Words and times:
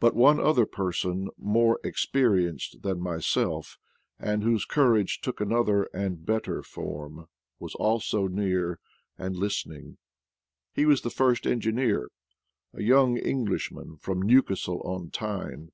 But 0.00 0.14
one 0.16 0.40
other 0.40 0.64
person, 0.64 1.28
more 1.36 1.80
experienced 1.84 2.80
than 2.80 3.02
myself, 3.02 3.76
and 4.18 4.42
whose 4.42 4.64
courage 4.64 5.20
took 5.20 5.38
another 5.38 5.82
and 5.92 6.24
better 6.24 6.62
form, 6.62 7.26
was 7.58 7.74
also 7.74 8.26
near 8.26 8.80
and 9.18 9.36
lis 9.36 9.64
tening. 9.64 9.98
He 10.72 10.86
was 10.86 11.02
the 11.02 11.10
first 11.10 11.46
engineer— 11.46 12.08
a 12.72 12.82
young 12.82 13.18
Eng 13.18 13.44
lishman 13.44 14.00
from 14.00 14.22
Newcastle 14.22 14.80
on 14.86 15.10
Tyne. 15.10 15.72